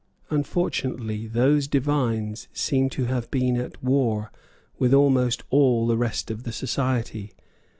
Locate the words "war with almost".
3.83-5.43